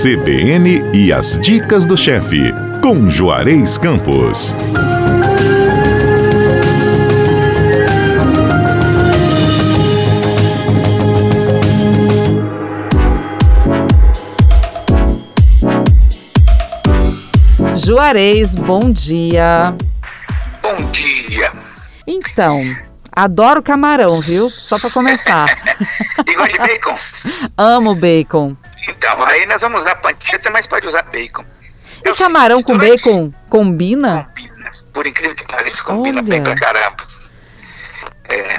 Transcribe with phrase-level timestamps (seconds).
[0.00, 4.54] CBN e as dicas do chefe, com Juarez Campos.
[17.74, 19.74] Juarez, bom dia.
[20.62, 21.50] Bom dia.
[22.06, 22.62] Então,
[23.10, 24.48] adoro camarão, viu?
[24.48, 25.48] Só para começar.
[26.24, 26.94] e gosta de bacon?
[27.56, 28.56] Amo bacon.
[28.88, 31.44] Então, aí nós vamos usar panceta, mas pode usar bacon.
[32.04, 34.24] E camarão com bacon combina?
[34.24, 34.70] Combina.
[34.92, 36.28] Por incrível que pareça, combina Olha.
[36.28, 36.96] bem pra caramba.
[38.24, 38.58] É,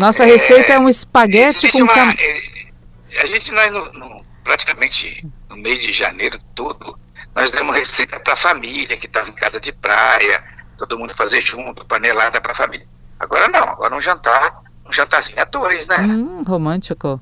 [0.00, 5.26] Nossa é, receita é um espaguete com uma, é, A gente, nós, no, no, praticamente
[5.48, 6.98] no mês de janeiro todo,
[7.34, 10.42] nós demos receita para a família que estava em casa de praia,
[10.76, 12.86] todo mundo fazer junto, panelada para a família.
[13.18, 15.98] Agora não, agora um jantar, um jantarzinho a dois, né?
[15.98, 17.20] Hum, romântico.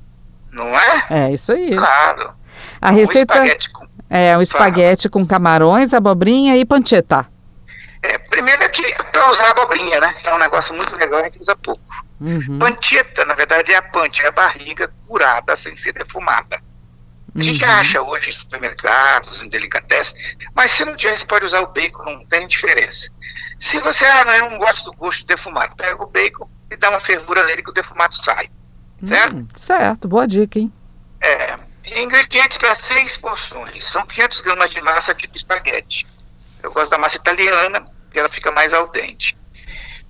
[0.53, 1.05] Não é?
[1.09, 1.75] É, isso aí.
[1.75, 2.33] Claro.
[2.79, 3.33] A um receita
[3.73, 3.87] com...
[4.09, 7.27] é um espaguete com camarões, abobrinha e panceta.
[8.01, 10.13] É, primeiro é que para usar abobrinha, né?
[10.23, 11.81] É um negócio muito legal, a gente usa pouco.
[12.21, 12.59] Uhum.
[12.59, 16.61] Panceta, na verdade, é a pancha, é a barriga curada sem ser defumada.
[17.35, 17.71] A gente uhum.
[17.71, 20.15] acha hoje em supermercados, em delicatessen,
[20.53, 23.09] mas se não tiver, você pode usar o bacon, não tem diferença.
[23.57, 26.99] Se você ah, não, não gosta do gosto defumado, pega o bacon e dá uma
[26.99, 28.49] fervura nele que o defumado sai.
[29.05, 29.35] Certo?
[29.35, 30.71] Hum, certo, boa dica, hein?
[31.21, 31.55] É.
[32.01, 33.83] Ingredientes para seis porções.
[33.83, 36.07] São 500 gramas de massa tipo espaguete.
[36.61, 39.37] Eu gosto da massa italiana, porque ela fica mais al dente.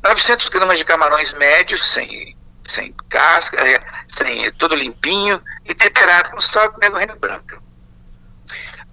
[0.04, 6.40] 900 gramas de camarões médios, sem sem casca, é, sem tudo limpinho e temperado com
[6.40, 7.62] sal e pimenta branca.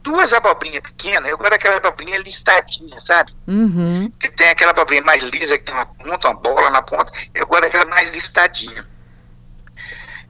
[0.02, 3.32] Duas abobrinhas pequenas, eu gosto daquela abobrinha listadinha, sabe?
[3.46, 4.10] Uhum.
[4.18, 7.46] Que tem aquela abobrinha mais lisa, que tem uma ponta, uma bola na ponta, eu
[7.46, 8.86] gosto daquela mais listadinha.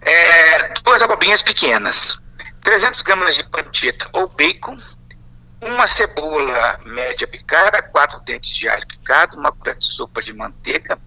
[0.03, 2.23] É, duas abobrinhas pequenas,
[2.62, 4.77] 300 gramas de panceta ou bacon,
[5.61, 10.99] uma cebola média picada, quatro dentes de alho picado, uma colher de sopa de manteiga,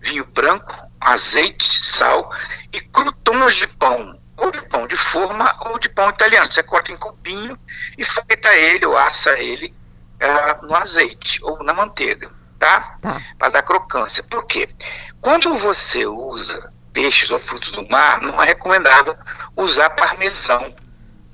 [0.00, 2.30] vinho branco, azeite, sal
[2.72, 6.50] e croutons de pão, ou de pão de forma ou de pão italiano.
[6.50, 7.58] Você corta em cubinho
[7.96, 9.74] e frita ele ou assa ele
[10.20, 12.98] uh, no azeite ou na manteiga, tá?
[13.00, 13.20] tá.
[13.38, 14.22] Para dar crocância.
[14.24, 14.68] Por quê?
[15.20, 19.16] Quando você usa peixes ou frutos do mar, não é recomendável
[19.56, 20.74] usar parmesão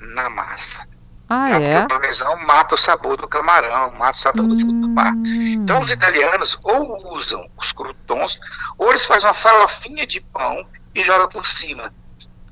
[0.01, 0.87] na massa.
[1.29, 1.57] Ah, tá?
[1.57, 1.59] é?
[1.59, 4.49] Porque o parmesão mata o sabor do camarão, mata o sabor hum.
[4.49, 5.13] do fruto do mar.
[5.25, 8.39] Então os italianos ou usam os croutons,
[8.79, 11.93] ou eles fazem uma farofinha de pão e jogam por cima.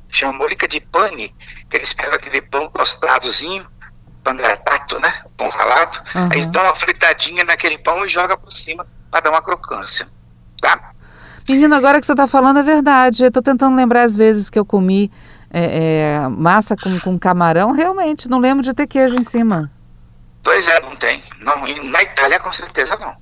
[0.09, 1.35] Chama molica de pane,
[1.69, 3.67] que eles pegam aquele pão tostadozinho,
[4.23, 5.25] pão gratato, né?
[5.37, 6.29] Pão ralado, uhum.
[6.33, 10.09] aí dão uma fritadinha naquele pão e joga por cima para dar uma crocância.
[11.47, 11.53] Tá?
[11.53, 13.25] Menino, agora que você está falando é verdade.
[13.25, 15.11] Eu estou tentando lembrar as vezes que eu comi
[15.57, 19.71] é, é, massa com, com camarão, realmente, não lembro de ter queijo em cima.
[20.43, 21.23] Pois é, não tem.
[21.41, 23.17] Não, na Itália, com certeza, não.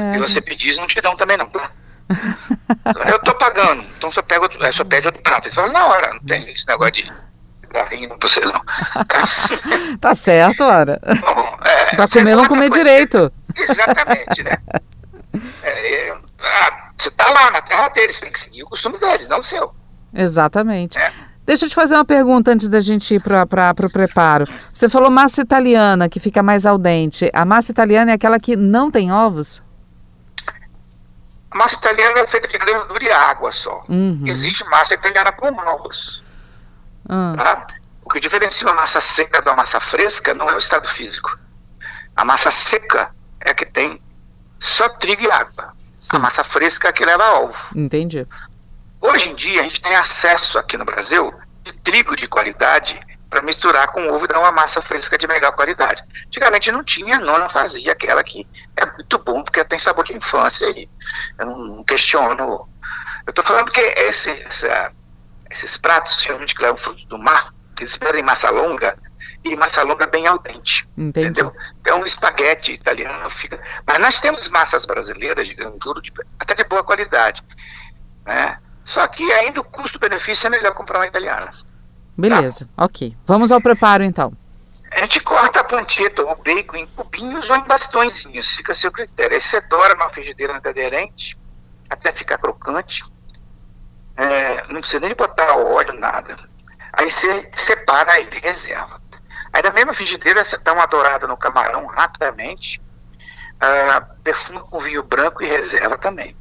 [0.00, 1.72] É, Se você pedir, não te dão também, não, tá?
[3.10, 5.44] eu tô pagando, então só, pega outro, é, só pede outro prato.
[5.44, 7.12] Você fala, na hora, não tem esse negócio de
[7.70, 8.62] garrinho pra você, não.
[10.00, 11.00] tá certo, ora.
[11.20, 13.32] Bom, é, pra comer, não comer coisa, direito.
[13.56, 14.52] Exatamente, né?
[15.62, 19.28] É, é, ah, você tá lá na terra deles, tem que seguir o costume deles,
[19.28, 19.72] não o seu.
[20.12, 20.98] Exatamente.
[20.98, 21.12] É.
[21.46, 23.46] Deixa eu te fazer uma pergunta antes da gente ir para
[23.86, 24.46] o preparo.
[24.70, 27.30] Você falou massa italiana, que fica mais al dente.
[27.32, 29.62] A massa italiana é aquela que não tem ovos?
[31.50, 33.82] A massa italiana é feita de gordura e água só.
[33.88, 34.24] Uhum.
[34.26, 36.22] Existe massa italiana com ovos.
[37.08, 37.34] Uhum.
[37.34, 37.66] Tá?
[38.04, 41.38] O que diferencia a massa seca da massa fresca não é o estado físico.
[42.14, 44.02] A massa seca é a que tem
[44.58, 45.77] só trigo e água.
[45.98, 46.16] Sim.
[46.16, 47.58] A massa fresca é a que leva ovo.
[47.74, 48.26] Entendi.
[49.00, 51.32] Hoje em dia, a gente tem acesso aqui no Brasil
[51.64, 52.98] de trigo de qualidade
[53.28, 56.02] para misturar com ovo e dar uma massa fresca de melhor qualidade.
[56.26, 60.16] Antigamente não tinha, não, não fazia aquela que é muito bom, porque tem sabor de
[60.16, 60.88] infância e
[61.38, 62.68] eu não questiono.
[63.26, 64.92] Eu estou falando que esse, essa,
[65.50, 68.96] esses pratos, geralmente que levam fruto do mar, eles pedem massa longa,
[69.44, 70.88] e massa longa bem al dente.
[70.96, 71.28] Entendi.
[71.28, 71.52] Entendeu?
[71.80, 73.62] Então, o espaguete italiano fica.
[73.86, 77.42] Mas nós temos massas brasileiras, digamos, de, até de boa qualidade.
[78.26, 78.58] Né?
[78.84, 81.50] Só que ainda o custo-benefício é melhor comprar uma italiana.
[82.16, 82.84] Beleza, tá?
[82.84, 83.16] ok.
[83.24, 84.32] Vamos ao preparo então.
[84.90, 88.90] A gente corta a panceta ou bacon em cubinhos ou em bastõezinhos, fica a seu
[88.90, 89.34] critério.
[89.34, 91.36] Aí você dora numa frigideira antiaderente
[91.90, 93.04] até ficar crocante.
[94.16, 96.36] É, não precisa nem botar óleo, nada.
[96.94, 99.00] Aí você separa ele, reserva.
[99.52, 102.80] Aí na mesma frigideira dá uma dourada no camarão rapidamente,
[103.56, 106.36] uh, perfuma com vinho branco e reserva também.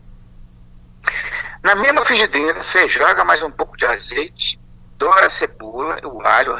[1.64, 4.60] Na mesma frigideira, você joga mais um pouco de azeite
[4.98, 6.54] doura a cebola, o alho,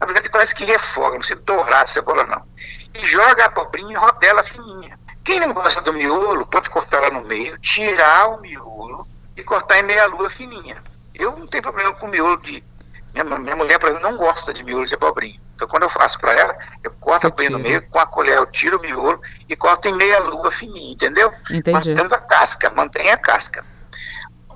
[0.00, 2.42] na verdade parece que refoga, não se dourar a cebola não.
[2.94, 4.98] E joga a abobrinha em rodela fininha.
[5.24, 9.06] Quem não gosta do miolo, pode cortar ela no meio, tirar o miolo
[9.36, 10.82] e cortar em meia lua fininha.
[11.14, 12.64] Eu não tenho problema com miolo de.
[13.12, 15.40] Minha, minha mulher, por exemplo, não gosta de miolo de abobrinha.
[15.54, 18.46] Então, quando eu faço para ela, eu corto bem no meio, com a colher eu
[18.46, 21.32] tiro o miolo e corto em meia lua fininha, entendeu?
[21.50, 21.90] Entendi.
[21.90, 23.64] Mantendo a casca, mantém a casca.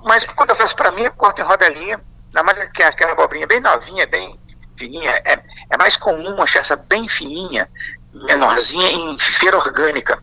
[0.03, 3.47] Mas quando eu faço para mim, eu corto em rodelinha, ainda mais que aquela abobrinha
[3.47, 4.39] bem novinha, bem
[4.75, 5.11] fininha.
[5.25, 7.69] É, é mais comum achar essa bem fininha,
[8.13, 10.21] menorzinha, em feira orgânica.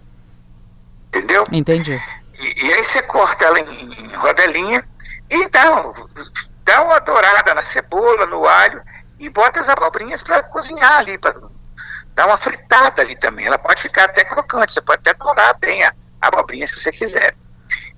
[1.09, 1.45] Entendeu?
[1.53, 2.01] Entendi.
[2.41, 4.87] E, e aí você corta ela em, em rodelinha
[5.31, 5.93] e dá,
[6.65, 8.83] dá uma dourada na cebola, no alho
[9.25, 11.35] e bota as abobrinhas para cozinhar ali, para
[12.15, 13.47] dar uma fritada ali também.
[13.47, 17.35] Ela pode ficar até crocante, você pode até dourar bem a, abobrinha se você quiser.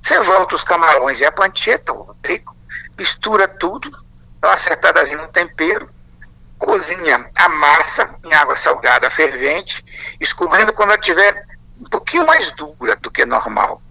[0.01, 2.55] Você volta os camarões e a panceta, o bacon,
[2.97, 3.91] mistura tudo,
[4.41, 5.91] dá uma acertadazinha no tempero,
[6.59, 9.85] cozinha a massa em água salgada fervente,
[10.21, 11.45] escorrendo quando ela estiver
[11.81, 13.83] um pouquinho mais dura do que normal.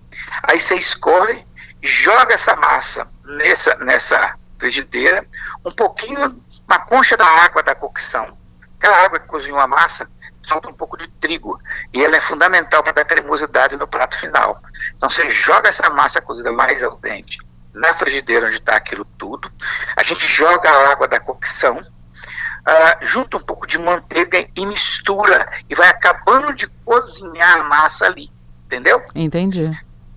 [0.43, 1.45] Aí você escorre,
[1.81, 5.25] joga essa massa nessa, nessa frigideira,
[5.65, 6.19] um pouquinho,
[6.67, 8.37] uma concha da água da cocção.
[8.77, 10.09] Aquela água que cozinhou a massa,
[10.47, 11.59] falta um pouco de trigo.
[11.93, 14.61] E ela é fundamental para dar cremosidade no prato final.
[14.95, 17.39] Então você joga essa massa cozida mais ao dente
[17.75, 19.51] na frigideira onde está aquilo tudo.
[19.95, 25.47] A gente joga a água da cocção, uh, junta um pouco de manteiga e mistura.
[25.69, 28.31] E vai acabando de cozinhar a massa ali.
[28.65, 29.03] Entendeu?
[29.13, 29.69] Entendi.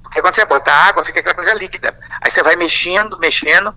[0.02, 1.94] Porque quando você bota água, fica aquela coisa líquida.
[2.22, 3.74] Aí você vai mexendo, mexendo,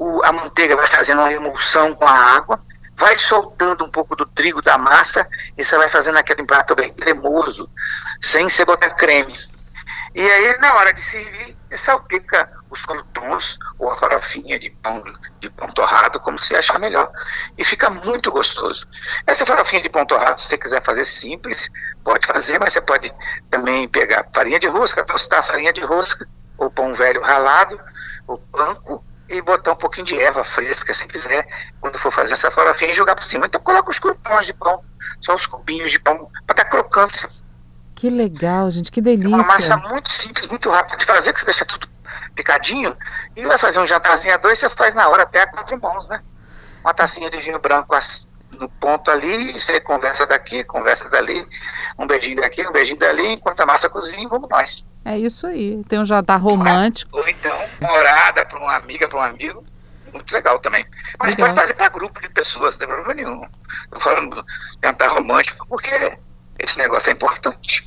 [0.00, 2.58] o, a manteiga vai fazendo uma emulsão com a água,
[2.96, 6.90] vai soltando um pouco do trigo da massa e você vai fazendo aquele prato bem
[6.94, 7.70] cremoso,
[8.18, 9.34] sem você botar creme.
[10.14, 15.04] E aí, na hora de servir, salpica os croutons ou a farofinha de pão,
[15.38, 17.12] de pão torrado, como você achar melhor.
[17.58, 18.88] E fica muito gostoso.
[19.26, 21.70] Essa farofinha de pão torrado, se você quiser fazer simples,
[22.02, 23.12] pode fazer, mas você pode
[23.50, 26.26] também pegar farinha de rosca, tostar farinha de rosca,
[26.56, 27.78] ou pão velho ralado,
[28.26, 31.46] ou branco, e botar um pouquinho de erva fresca, se quiser,
[31.80, 33.46] quando for fazer essa farofinha, e jogar por cima.
[33.46, 34.82] Então coloca os croutons de pão,
[35.20, 37.28] só os cubinhos de pão, para dar crocância.
[37.94, 39.28] Que legal, gente, que delícia.
[39.28, 41.88] É uma massa muito simples, muito rápida de fazer, que você deixa tudo
[42.34, 42.96] picadinho,
[43.36, 46.08] e vai fazer um jantarzinho a dois, você faz na hora, até a quatro mãos,
[46.08, 46.20] né?
[46.82, 47.94] Uma tacinha de vinho branco
[48.60, 51.46] no ponto ali, você conversa daqui, conversa dali,
[51.98, 54.84] um beijinho daqui, um beijinho dali, enquanto a massa cozinha, vamos nós.
[55.04, 55.82] É isso aí.
[55.88, 57.16] Tem um jantar romântico.
[57.16, 59.64] Ou então, morada para uma amiga, para um amigo.
[60.12, 60.84] Muito legal também.
[61.18, 61.48] Mas legal.
[61.48, 63.42] pode fazer para grupo de pessoas, não tem problema nenhum.
[63.84, 64.44] Estou falando
[64.84, 66.18] jantar romântico porque
[66.58, 67.82] esse negócio é importante.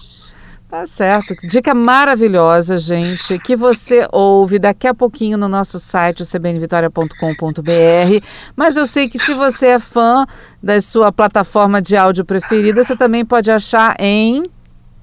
[0.74, 1.36] Tá certo.
[1.44, 8.28] Dica maravilhosa, gente, que você ouve daqui a pouquinho no nosso site, o cbnvitoria.com.br.
[8.56, 10.26] Mas eu sei que se você é fã
[10.64, 14.50] da sua plataforma de áudio preferida, você também pode achar em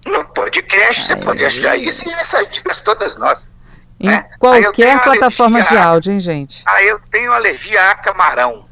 [0.06, 3.46] no podcast, você pode achar isso e essas dicas todas nossas.
[4.00, 4.28] Em né?
[4.40, 6.64] qualquer plataforma alergia, de áudio, hein, gente?
[6.66, 8.64] Aí eu tenho alergia a camarão.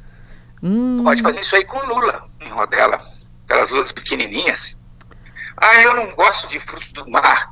[0.60, 1.00] Hum.
[1.04, 2.98] Pode fazer isso aí com lula em rodela,
[3.44, 4.76] aquelas lulas pequenininhas.
[5.60, 7.50] Ah, eu não gosto de frutos do mar.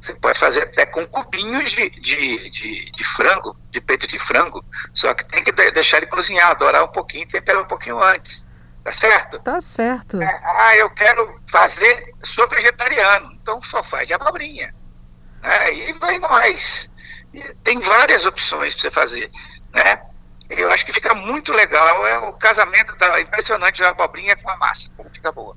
[0.00, 4.62] Você pode fazer até com cubinhos de, de, de, de, frango, de peito de frango,
[4.92, 8.46] só que tem que deixar ele cozinhar, adorar um pouquinho, temperar um pouquinho antes.
[8.84, 9.38] Tá certo?
[9.38, 10.20] Tá certo.
[10.20, 14.74] É, ah, eu quero fazer, sou vegetariano, então só faz de abobrinha.
[15.42, 16.90] É, e vai mais.
[17.32, 19.30] E tem várias opções para você fazer.
[19.72, 20.02] Né?
[20.50, 22.06] Eu acho que fica muito legal.
[22.06, 25.56] É o casamento tá impressionante da abobrinha com a massa, como fica boa.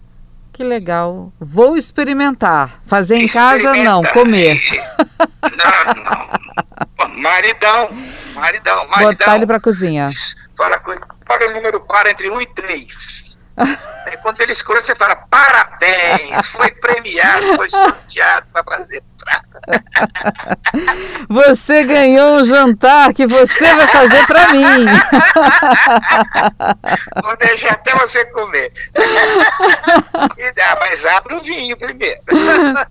[0.58, 1.32] Que legal.
[1.40, 2.68] Vou experimentar.
[2.90, 4.02] Fazer em casa, não.
[4.02, 4.60] Comer.
[5.56, 7.22] Não, não.
[7.22, 7.90] Maridão.
[8.34, 8.88] Maridão.
[8.88, 9.12] Maridão.
[9.12, 10.10] Botar ele para cozinha.
[10.58, 10.80] Fala
[11.28, 13.27] paga o número par entre 1 e 3.
[13.58, 19.58] Aí quando ele escolhe, você fala, parabéns, foi premiado, foi sorteado para fazer prata.
[21.30, 24.86] Você ganhou um jantar que você vai fazer para mim.
[27.22, 28.72] Vou deixar até você comer.
[30.80, 32.22] Mas abre o vinho primeiro.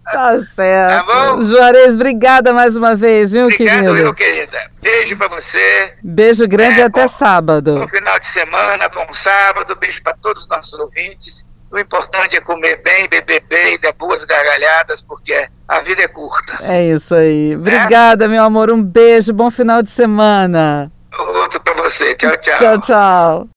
[0.04, 1.06] Tá certo.
[1.06, 1.42] Tá bom?
[1.42, 3.94] Juarez, obrigada mais uma vez, viu, Obrigado, querido?
[3.94, 4.70] Meu querida.
[4.82, 5.94] Beijo para você.
[6.02, 7.74] Beijo grande é, até bom, sábado.
[7.74, 9.76] Bom final de semana, bom sábado.
[9.76, 11.44] Beijo para todos os nossos ouvintes.
[11.70, 16.58] O importante é comer bem, beber bem, dar boas gargalhadas, porque a vida é curta.
[16.62, 17.56] É isso aí.
[17.56, 18.28] Obrigada, é?
[18.28, 18.70] meu amor.
[18.70, 20.90] Um beijo, bom final de semana.
[21.18, 22.14] Outro para você.
[22.14, 22.58] Tchau, tchau.
[22.58, 23.55] Tchau, tchau.